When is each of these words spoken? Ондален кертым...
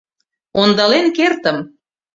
Ондален 0.61 1.07
кертым... 1.17 1.57